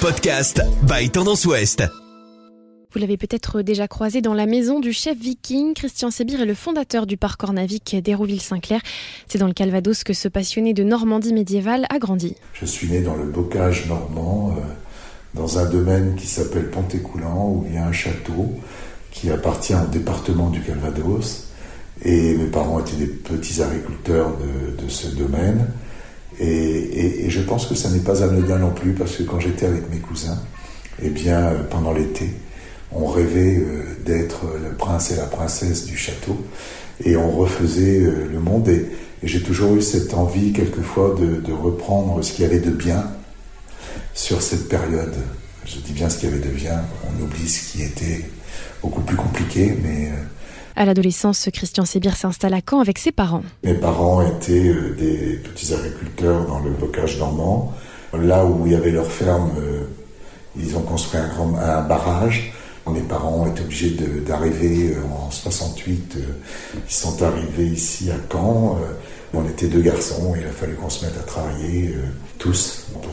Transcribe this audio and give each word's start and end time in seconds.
Podcast 0.00 0.62
by 0.88 1.10
Tendance 1.10 1.44
Ouest. 1.44 1.84
Vous 2.92 2.98
l'avez 2.98 3.18
peut-être 3.18 3.60
déjà 3.60 3.86
croisé 3.86 4.22
dans 4.22 4.32
la 4.32 4.46
maison 4.46 4.80
du 4.80 4.94
chef 4.94 5.18
viking. 5.18 5.74
Christian 5.74 6.10
Sébir 6.10 6.40
est 6.40 6.46
le 6.46 6.54
fondateur 6.54 7.06
du 7.06 7.18
parc 7.18 7.44
Ornavic 7.44 7.96
d'Hérouville-Saint-Clair. 8.02 8.80
C'est 9.28 9.36
dans 9.36 9.46
le 9.46 9.52
Calvados 9.52 10.02
que 10.02 10.14
ce 10.14 10.28
passionné 10.28 10.72
de 10.72 10.84
Normandie 10.84 11.34
médiévale 11.34 11.86
a 11.90 11.98
grandi. 11.98 12.34
Je 12.54 12.64
suis 12.64 12.88
né 12.88 13.02
dans 13.02 13.14
le 13.14 13.24
bocage 13.24 13.88
normand, 13.88 14.56
euh, 14.56 14.60
dans 15.34 15.58
un 15.58 15.66
domaine 15.66 16.16
qui 16.16 16.26
s'appelle 16.26 16.70
Pontécoulant, 16.70 17.50
où 17.50 17.66
il 17.68 17.74
y 17.74 17.78
a 17.78 17.84
un 17.86 17.92
château 17.92 18.54
qui 19.10 19.30
appartient 19.30 19.74
au 19.74 19.86
département 19.86 20.48
du 20.48 20.62
Calvados. 20.62 21.48
Et 22.02 22.34
mes 22.36 22.46
parents 22.46 22.80
étaient 22.80 22.96
des 22.96 23.06
petits 23.06 23.60
agriculteurs 23.60 24.32
de, 24.38 24.82
de 24.82 24.88
ce 24.88 25.08
domaine. 25.08 25.66
Et, 26.40 27.28
je 27.28 27.40
pense 27.40 27.66
que 27.66 27.74
ça 27.74 27.90
n'est 27.90 28.00
pas 28.00 28.22
anodin 28.22 28.58
non 28.58 28.70
plus, 28.70 28.92
parce 28.92 29.16
que 29.16 29.22
quand 29.22 29.38
j'étais 29.40 29.66
avec 29.66 29.90
mes 29.90 29.98
cousins, 29.98 30.38
eh 31.02 31.10
bien, 31.10 31.38
euh, 31.38 31.62
pendant 31.68 31.92
l'été, 31.92 32.30
on 32.92 33.06
rêvait 33.06 33.58
euh, 33.58 33.84
d'être 34.04 34.46
le 34.62 34.74
prince 34.74 35.12
et 35.12 35.16
la 35.16 35.26
princesse 35.26 35.84
du 35.84 35.96
château, 35.96 36.36
et 37.04 37.16
on 37.16 37.30
refaisait 37.30 38.00
euh, 38.00 38.26
le 38.32 38.40
monde. 38.40 38.68
Et, 38.68 38.86
et 39.22 39.28
j'ai 39.28 39.42
toujours 39.42 39.76
eu 39.76 39.82
cette 39.82 40.14
envie, 40.14 40.52
quelquefois, 40.52 41.14
de, 41.20 41.40
de 41.40 41.52
reprendre 41.52 42.22
ce 42.22 42.32
qu'il 42.32 42.44
y 42.44 42.48
avait 42.48 42.58
de 42.58 42.70
bien 42.70 43.04
sur 44.14 44.42
cette 44.42 44.68
période. 44.68 45.14
Je 45.66 45.78
dis 45.78 45.92
bien 45.92 46.08
ce 46.08 46.18
qu'il 46.18 46.30
y 46.30 46.32
avait 46.32 46.42
de 46.42 46.52
bien, 46.52 46.82
on 47.06 47.22
oublie 47.22 47.48
ce 47.48 47.70
qui 47.70 47.82
était 47.82 48.24
beaucoup 48.82 49.02
plus 49.02 49.16
compliqué, 49.16 49.76
mais 49.82 50.10
à 50.80 50.86
l'adolescence, 50.86 51.46
Christian 51.52 51.84
Sébir 51.84 52.16
s'installe 52.16 52.54
à 52.54 52.60
Caen 52.66 52.80
avec 52.80 52.98
ses 52.98 53.12
parents. 53.12 53.42
Mes 53.64 53.74
parents 53.74 54.22
étaient 54.22 54.70
euh, 54.70 54.96
des 54.98 55.36
petits 55.36 55.74
agriculteurs 55.74 56.46
dans 56.46 56.60
le 56.60 56.70
bocage 56.70 57.18
normand. 57.18 57.74
Là 58.18 58.46
où 58.46 58.64
il 58.64 58.72
y 58.72 58.74
avait 58.74 58.90
leur 58.90 59.12
ferme, 59.12 59.50
euh, 59.58 59.82
ils 60.56 60.74
ont 60.78 60.80
construit 60.80 61.20
un, 61.20 61.54
un 61.58 61.82
barrage. 61.82 62.54
Mes 62.90 63.02
parents 63.02 63.46
étaient 63.46 63.60
obligés 63.60 63.94
d'arriver 64.26 64.94
euh, 64.94 65.26
en 65.26 65.30
68. 65.30 66.16
Ils 66.88 66.92
sont 66.92 67.22
arrivés 67.22 67.66
ici 67.66 68.10
à 68.10 68.16
Caen. 68.32 68.78
On 69.34 69.46
était 69.46 69.68
deux 69.68 69.82
garçons. 69.82 70.34
Il 70.34 70.46
a 70.46 70.50
fallu 70.50 70.76
qu'on 70.76 70.88
se 70.88 71.04
mette 71.04 71.16
à 71.18 71.24
travailler 71.24 71.94
tous 72.38 72.86
pour 72.94 73.12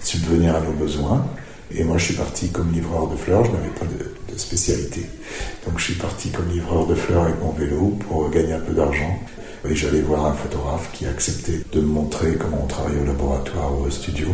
subvenir 0.00 0.54
à 0.54 0.60
nos 0.60 0.72
besoins. 0.72 1.26
Et 1.74 1.84
moi, 1.84 1.98
je 1.98 2.04
suis 2.04 2.14
parti 2.14 2.48
comme 2.48 2.72
livreur 2.72 3.08
de 3.08 3.16
fleurs. 3.16 3.44
Je 3.44 3.50
n'avais 3.50 3.68
pas 3.68 3.84
de, 3.84 4.38
spécialité. 4.38 5.00
Donc, 5.66 5.78
je 5.78 5.84
suis 5.84 5.94
parti 5.94 6.30
comme 6.30 6.48
livreur 6.48 6.86
de 6.86 6.94
fleurs 6.94 7.24
avec 7.24 7.40
mon 7.40 7.50
vélo 7.50 7.98
pour 8.08 8.30
gagner 8.30 8.52
un 8.52 8.60
peu 8.60 8.72
d'argent. 8.72 9.18
Et 9.68 9.74
j'allais 9.74 10.00
voir 10.00 10.26
un 10.26 10.32
photographe 10.32 10.90
qui 10.92 11.06
acceptait 11.06 11.60
de 11.72 11.80
me 11.80 11.86
montrer 11.86 12.36
comment 12.38 12.62
on 12.62 12.66
travaillait 12.68 13.00
au 13.00 13.06
laboratoire 13.06 13.76
ou 13.76 13.86
au 13.86 13.90
studio. 13.90 14.28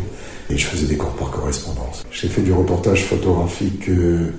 Et 0.50 0.58
je 0.58 0.66
faisais 0.66 0.86
des 0.86 0.96
cours 0.96 1.14
par 1.16 1.30
correspondance. 1.30 2.04
J'ai 2.10 2.28
fait 2.28 2.42
du 2.42 2.52
reportage 2.52 3.04
photographique. 3.04 3.88
Euh, 3.88 4.30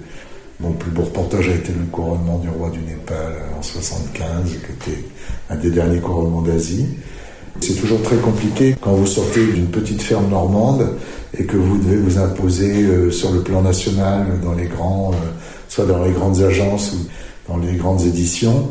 mon 0.59 0.71
plus 0.71 0.91
beau 0.91 1.01
reportage 1.01 1.49
a 1.49 1.55
été 1.55 1.73
le 1.73 1.85
couronnement 1.91 2.37
du 2.37 2.49
roi 2.49 2.69
du 2.69 2.79
Népal 2.79 3.33
en 3.57 3.61
75, 3.61 4.51
qui 4.51 4.55
était 4.55 5.03
un 5.49 5.55
des 5.55 5.71
derniers 5.71 5.99
couronnements 5.99 6.43
d'Asie. 6.43 6.85
C'est 7.61 7.75
toujours 7.75 8.01
très 8.01 8.17
compliqué 8.17 8.75
quand 8.79 8.91
vous 8.93 9.07
sortez 9.07 9.45
d'une 9.45 9.67
petite 9.67 10.01
ferme 10.01 10.29
normande 10.29 10.87
et 11.37 11.45
que 11.45 11.57
vous 11.57 11.77
devez 11.77 11.97
vous 11.97 12.19
imposer 12.19 12.83
euh, 12.83 13.11
sur 13.11 13.31
le 13.31 13.41
plan 13.41 13.61
national 13.61 14.39
dans 14.43 14.53
les 14.53 14.65
grands, 14.65 15.11
euh, 15.13 15.15
soit 15.69 15.85
dans 15.85 16.03
les 16.03 16.11
grandes 16.11 16.41
agences 16.41 16.93
ou 16.93 17.51
dans 17.51 17.57
les 17.57 17.75
grandes 17.75 18.01
éditions. 18.01 18.69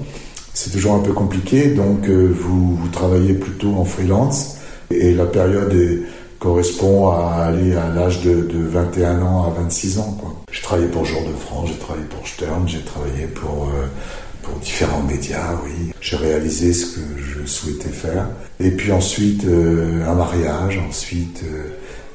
C'est 0.52 0.70
toujours 0.70 0.94
un 0.94 1.00
peu 1.00 1.12
compliqué, 1.12 1.68
donc 1.68 2.08
euh, 2.08 2.32
vous, 2.38 2.76
vous, 2.76 2.88
travaillez 2.88 3.34
plutôt 3.34 3.74
en 3.74 3.84
freelance 3.84 4.56
et 4.90 5.12
la 5.12 5.26
période 5.26 5.72
est, 5.72 6.00
correspond 6.38 7.08
à 7.08 7.46
aller 7.46 7.74
à 7.74 7.88
l'âge 7.88 8.20
de, 8.20 8.42
de, 8.42 8.68
21 8.68 9.22
ans 9.22 9.44
à 9.44 9.60
26 9.62 9.98
ans. 9.98 10.18
J'ai 10.52 10.60
travaillé 10.60 10.88
pour 10.88 11.04
Jour 11.06 11.22
de 11.22 11.34
France, 11.34 11.70
j'ai 11.72 11.78
travaillé 11.78 12.06
pour 12.06 12.26
Stern, 12.28 12.68
j'ai 12.68 12.82
travaillé 12.82 13.26
pour 13.28 13.50
pour 13.54 13.70
différents 14.64 15.02
médias, 15.02 15.54
oui. 15.62 15.92
J'ai 16.00 16.16
réalisé 16.16 16.72
ce 16.72 16.96
que 16.96 17.00
je 17.18 17.46
souhaitais 17.46 17.90
faire. 17.90 18.28
Et 18.58 18.70
puis 18.70 18.90
ensuite, 18.92 19.44
euh, 19.44 20.08
un 20.08 20.14
mariage, 20.14 20.80
ensuite, 20.88 21.42
euh, 21.44 21.68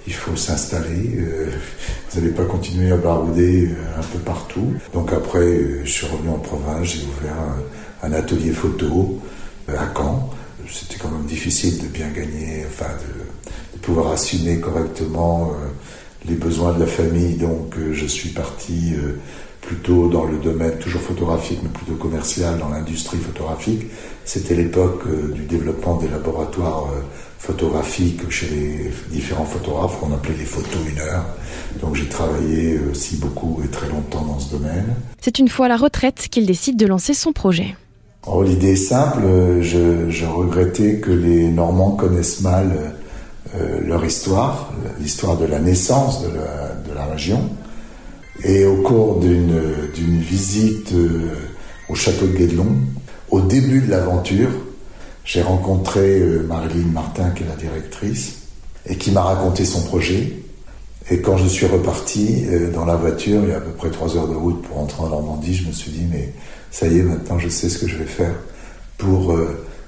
il 0.07 0.13
faut 0.13 0.35
s'installer. 0.35 1.15
Euh, 1.19 1.51
vous 2.09 2.19
n'allez 2.19 2.33
pas 2.33 2.45
continuer 2.45 2.91
à 2.91 2.97
barouder 2.97 3.69
un 3.97 4.03
peu 4.03 4.19
partout. 4.19 4.73
Donc 4.93 5.13
après, 5.13 5.59
je 5.83 5.89
suis 5.89 6.07
revenu 6.07 6.29
en 6.29 6.39
province, 6.39 6.87
j'ai 6.87 7.03
ouvert 7.03 7.37
un, 8.03 8.07
un, 8.07 8.13
atelier 8.13 8.51
photo 8.51 9.19
à 9.67 9.87
Caen. 9.95 10.29
C'était 10.67 10.97
quand 10.99 11.09
même 11.09 11.25
difficile 11.25 11.77
de 11.81 11.87
bien 11.87 12.09
gagner, 12.09 12.65
enfin 12.67 12.91
de, 13.05 13.77
de 13.77 13.81
pouvoir 13.81 14.11
assumer 14.11 14.59
correctement 14.59 15.51
les 16.25 16.35
besoins 16.35 16.73
de 16.73 16.79
la 16.79 16.85
famille. 16.85 17.35
Donc 17.35 17.75
je 17.91 18.05
suis 18.05 18.29
parti 18.29 18.93
plutôt 19.69 20.09
dans 20.09 20.25
le 20.25 20.39
domaine 20.39 20.79
toujours 20.79 21.01
photographique, 21.01 21.59
mais 21.61 21.69
plutôt 21.69 21.93
commercial, 21.93 22.57
dans 22.57 22.69
l'industrie 22.69 23.19
photographique. 23.19 23.85
C'était 24.25 24.55
l'époque 24.55 25.03
euh, 25.05 25.31
du 25.31 25.43
développement 25.43 25.97
des 25.97 26.07
laboratoires 26.07 26.87
euh, 26.87 27.01
photographiques 27.37 28.27
chez 28.31 28.47
les 28.47 28.91
différents 29.11 29.45
photographes 29.45 29.99
qu'on 29.99 30.11
appelait 30.11 30.37
les 30.39 30.45
photos 30.45 30.79
une 30.91 30.97
heure. 30.97 31.23
Donc 31.83 31.93
j'ai 31.93 32.07
travaillé 32.07 32.79
aussi 32.91 33.17
beaucoup 33.17 33.61
et 33.63 33.67
très 33.67 33.87
longtemps 33.89 34.25
dans 34.25 34.39
ce 34.39 34.49
domaine. 34.49 34.95
C'est 35.21 35.37
une 35.37 35.49
fois 35.49 35.67
à 35.67 35.69
la 35.69 35.77
retraite 35.77 36.29
qu'il 36.31 36.47
décide 36.47 36.75
de 36.75 36.87
lancer 36.87 37.13
son 37.13 37.31
projet. 37.31 37.75
Oh, 38.25 38.41
L'idée 38.41 38.71
est 38.71 38.75
simple, 38.75 39.21
je, 39.61 40.09
je, 40.09 40.25
regrettais 40.25 40.95
que 40.95 41.11
les 41.11 41.47
Normands 41.47 41.91
connaissent 41.91 42.41
mal 42.41 42.95
euh, 43.55 43.81
leur 43.85 44.03
histoire, 44.03 44.73
l'histoire 44.99 45.37
de 45.37 45.45
la 45.45 45.59
naissance 45.59 46.23
de 46.23 46.29
la, 46.29 46.73
de 46.89 46.93
la 46.95 47.05
région. 47.05 47.49
Et 48.43 48.65
au 48.65 48.77
cours 48.77 49.19
d'une 49.19 50.19
visite 50.19 50.93
euh, 50.93 51.33
au 51.89 51.95
château 51.95 52.25
de 52.25 52.37
Guédelon, 52.37 52.77
au 53.31 53.41
début 53.41 53.81
de 53.81 53.91
l'aventure, 53.91 54.49
j'ai 55.25 55.41
rencontré 55.41 56.19
euh, 56.19 56.45
Marilyn 56.47 56.87
Martin, 56.87 57.31
qui 57.31 57.43
est 57.43 57.47
la 57.47 57.55
directrice, 57.55 58.37
et 58.85 58.95
qui 58.95 59.11
m'a 59.11 59.21
raconté 59.21 59.65
son 59.65 59.81
projet. 59.83 60.33
Et 61.11 61.21
quand 61.21 61.37
je 61.37 61.47
suis 61.47 61.65
reparti 61.65 62.45
euh, 62.47 62.71
dans 62.71 62.85
la 62.85 62.95
voiture, 62.95 63.41
il 63.43 63.49
y 63.49 63.51
a 63.51 63.57
à 63.57 63.61
peu 63.61 63.71
près 63.71 63.89
trois 63.89 64.15
heures 64.15 64.29
de 64.29 64.35
route 64.35 64.61
pour 64.61 64.79
entrer 64.79 65.03
en 65.03 65.09
Normandie, 65.09 65.53
je 65.53 65.67
me 65.67 65.73
suis 65.73 65.91
dit, 65.91 66.05
mais 66.09 66.33
ça 66.71 66.87
y 66.87 66.99
est, 66.99 67.03
maintenant 67.03 67.39
je 67.39 67.49
sais 67.49 67.67
ce 67.67 67.77
que 67.77 67.87
je 67.87 67.97
vais 67.97 68.05
faire 68.05 68.35
pour 68.97 69.33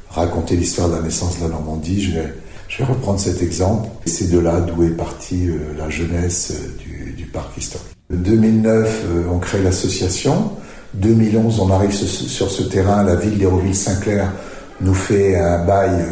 raconter 0.09 0.55
l'histoire 0.55 0.89
de 0.89 0.95
la 0.95 1.01
naissance 1.01 1.37
de 1.37 1.43
la 1.43 1.49
Normandie. 1.49 2.01
Je 2.01 2.11
vais, 2.11 2.33
je 2.69 2.77
vais 2.79 2.85
reprendre 2.85 3.19
cet 3.19 3.41
exemple. 3.41 3.89
C'est 4.05 4.31
de 4.31 4.39
là 4.39 4.61
d'où 4.61 4.83
est 4.83 4.95
partie 4.95 5.49
la 5.77 5.89
jeunesse 5.89 6.53
du, 6.79 7.11
du 7.11 7.25
parc 7.25 7.57
historique. 7.57 8.00
2009, 8.17 9.05
on 9.31 9.37
crée 9.39 9.61
l'association. 9.61 10.51
2011, 10.93 11.59
on 11.59 11.71
arrive 11.71 11.93
sur 11.93 12.51
ce 12.51 12.63
terrain. 12.63 13.03
La 13.03 13.15
ville 13.15 13.37
d'Hérouville-Saint-Clair 13.37 14.31
nous 14.81 14.93
fait 14.93 15.39
un 15.39 15.63
bail 15.65 16.05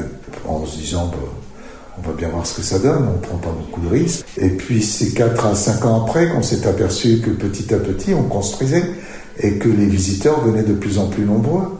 en 0.48 0.66
se 0.66 0.78
disant 0.78 1.12
bah, 1.12 1.18
on 1.98 2.08
va 2.08 2.14
bien 2.16 2.30
voir 2.30 2.46
ce 2.46 2.56
que 2.56 2.62
ça 2.62 2.80
donne, 2.80 3.08
on 3.14 3.20
prend 3.20 3.38
pas 3.38 3.52
beaucoup 3.52 3.82
de 3.82 3.90
risques. 3.90 4.26
Et 4.38 4.50
puis 4.50 4.82
c'est 4.82 5.14
4 5.14 5.46
à 5.46 5.56
5 5.56 5.86
ans 5.86 6.06
après 6.06 6.30
qu'on 6.30 6.42
s'est 6.42 6.66
aperçu 6.68 7.20
que 7.20 7.32
petit 7.32 7.74
à 7.74 7.78
petit 7.78 8.14
on 8.14 8.24
construisait 8.24 8.84
et 9.40 9.54
que 9.54 9.68
les 9.68 9.86
visiteurs 9.86 10.42
venaient 10.42 10.64
de 10.64 10.74
plus 10.74 10.98
en 11.00 11.08
plus 11.08 11.26
nombreux. 11.26 11.80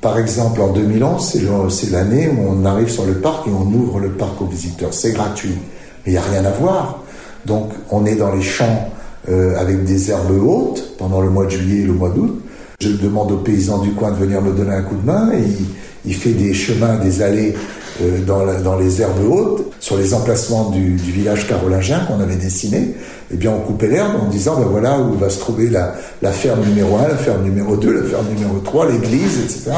Par 0.00 0.18
exemple, 0.18 0.62
en 0.62 0.72
2011, 0.72 1.70
c'est 1.70 1.90
l'année 1.90 2.28
où 2.28 2.40
on 2.48 2.64
arrive 2.64 2.88
sur 2.88 3.04
le 3.04 3.14
parc 3.14 3.46
et 3.46 3.50
on 3.50 3.66
ouvre 3.66 4.00
le 4.00 4.10
parc 4.10 4.40
aux 4.40 4.46
visiteurs. 4.46 4.94
C'est 4.94 5.12
gratuit, 5.12 5.58
mais 6.04 6.06
il 6.06 6.12
n'y 6.12 6.18
a 6.18 6.22
rien 6.22 6.44
à 6.44 6.50
voir. 6.50 7.02
Donc 7.44 7.70
on 7.90 8.06
est 8.06 8.16
dans 8.16 8.32
les 8.32 8.42
champs 8.42 8.90
euh, 9.30 9.56
avec 9.58 9.84
des 9.84 10.10
herbes 10.10 10.42
hautes 10.42 10.96
pendant 10.98 11.20
le 11.20 11.30
mois 11.30 11.44
de 11.46 11.50
juillet 11.50 11.82
et 11.82 11.86
le 11.86 11.92
mois 11.92 12.10
d'août. 12.10 12.42
Je 12.80 12.88
demande 12.88 13.30
aux 13.32 13.38
paysans 13.38 13.78
du 13.78 13.92
coin 13.92 14.10
de 14.10 14.16
venir 14.16 14.40
me 14.40 14.52
donner 14.52 14.74
un 14.74 14.82
coup 14.82 14.96
de 14.96 15.06
main 15.06 15.30
et 15.32 15.40
il, 15.40 15.66
il 16.06 16.14
fait 16.14 16.32
des 16.32 16.54
chemins, 16.54 16.96
des 16.96 17.22
allées 17.22 17.54
euh, 18.02 18.20
dans, 18.24 18.78
les 18.78 19.02
herbes 19.02 19.30
hautes, 19.30 19.72
sur 19.78 19.98
les 19.98 20.14
emplacements 20.14 20.70
du, 20.70 20.94
du 20.94 21.12
village 21.12 21.46
carolingien 21.46 22.00
qu'on 22.06 22.20
avait 22.20 22.36
dessiné. 22.36 22.94
Eh 23.32 23.36
bien, 23.36 23.52
on 23.52 23.60
coupait 23.60 23.88
l'herbe 23.88 24.14
en 24.22 24.28
disant, 24.28 24.58
ben 24.58 24.66
voilà 24.66 24.98
où 24.98 25.14
va 25.18 25.28
se 25.28 25.38
trouver 25.38 25.68
la, 25.68 25.94
la 26.22 26.32
ferme 26.32 26.64
numéro 26.64 26.96
1, 26.96 27.08
la 27.08 27.16
ferme 27.16 27.42
numéro 27.42 27.76
2, 27.76 27.92
la 27.92 28.08
ferme 28.08 28.26
numéro 28.34 28.58
3, 28.60 28.90
l'église, 28.90 29.38
etc. 29.40 29.72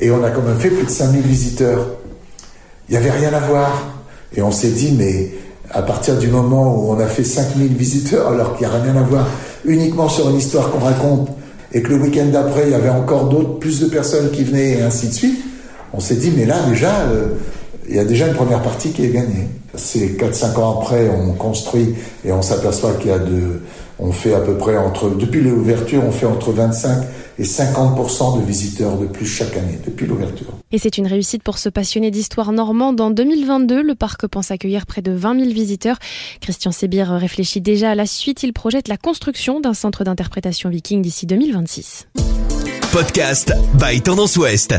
Et 0.00 0.10
on 0.10 0.24
a 0.24 0.30
quand 0.30 0.42
même 0.42 0.58
fait 0.58 0.70
plus 0.70 0.86
de 0.86 0.90
5000 0.90 1.20
visiteurs. 1.20 1.86
Il 2.88 2.92
n'y 2.92 2.96
avait 2.96 3.10
rien 3.10 3.32
à 3.34 3.40
voir. 3.40 3.88
Et 4.34 4.42
on 4.42 4.50
s'est 4.50 4.70
dit, 4.70 4.94
mais 4.96 5.32
à 5.72 5.82
partir 5.82 6.16
du 6.18 6.28
moment 6.28 6.76
où 6.76 6.92
on 6.92 6.98
a 6.98 7.06
fait 7.06 7.24
5000 7.24 7.74
visiteurs, 7.74 8.28
alors 8.28 8.56
qu'il 8.56 8.66
n'y 8.66 8.74
a 8.74 8.78
rien 8.78 8.96
à 8.96 9.02
voir 9.02 9.26
uniquement 9.64 10.08
sur 10.08 10.28
une 10.30 10.36
histoire 10.36 10.70
qu'on 10.70 10.80
raconte, 10.80 11.28
et 11.72 11.82
que 11.82 11.90
le 11.90 11.96
week-end 11.96 12.26
d'après, 12.26 12.62
il 12.66 12.72
y 12.72 12.74
avait 12.74 12.90
encore 12.90 13.28
d'autres, 13.28 13.58
plus 13.58 13.80
de 13.80 13.86
personnes 13.86 14.30
qui 14.30 14.44
venaient, 14.44 14.78
et 14.78 14.82
ainsi 14.82 15.08
de 15.08 15.12
suite, 15.12 15.40
on 15.92 16.00
s'est 16.00 16.16
dit, 16.16 16.32
mais 16.36 16.44
là, 16.44 16.56
déjà, 16.68 17.00
euh, 17.12 17.28
il 17.88 17.96
y 17.96 17.98
a 17.98 18.04
déjà 18.04 18.26
une 18.26 18.34
première 18.34 18.62
partie 18.62 18.90
qui 18.90 19.04
est 19.04 19.10
gagnée. 19.10 19.48
C'est 19.74 20.16
4-5 20.18 20.58
ans 20.58 20.80
après, 20.80 21.08
on 21.08 21.32
construit, 21.32 21.94
et 22.24 22.32
on 22.32 22.42
s'aperçoit 22.42 22.92
qu'il 22.94 23.10
y 23.10 23.14
a 23.14 23.18
de... 23.18 23.60
On 23.98 24.12
fait 24.12 24.34
à 24.34 24.40
peu 24.40 24.54
près 24.54 24.76
entre... 24.76 25.10
Depuis 25.10 25.40
l'ouverture, 25.40 26.02
on 26.06 26.10
fait 26.10 26.26
entre 26.26 26.52
25 26.52 26.90
et 27.40 27.44
50% 27.44 28.38
de 28.38 28.44
visiteurs 28.44 28.98
de 28.98 29.06
plus 29.06 29.26
chaque 29.26 29.56
année 29.56 29.78
depuis 29.84 30.06
l'ouverture. 30.06 30.48
Et 30.72 30.78
c'est 30.78 30.98
une 30.98 31.06
réussite 31.06 31.42
pour 31.42 31.56
ce 31.56 31.70
passionné 31.70 32.10
d'histoire 32.10 32.52
normande. 32.52 33.00
En 33.00 33.10
2022, 33.10 33.82
le 33.82 33.94
parc 33.94 34.26
pense 34.26 34.50
accueillir 34.50 34.84
près 34.84 35.00
de 35.00 35.12
20 35.12 35.40
000 35.40 35.50
visiteurs. 35.52 35.98
Christian 36.42 36.70
Sébir 36.70 37.08
réfléchit 37.08 37.62
déjà 37.62 37.92
à 37.92 37.94
la 37.94 38.04
suite. 38.04 38.42
Il 38.42 38.52
projette 38.52 38.88
la 38.88 38.98
construction 38.98 39.58
d'un 39.58 39.74
centre 39.74 40.04
d'interprétation 40.04 40.68
viking 40.68 41.00
d'ici 41.00 41.24
2026. 41.24 42.08
Podcast 42.92 43.54
by 43.78 44.02
Tendance 44.02 44.36
Ouest. 44.36 44.74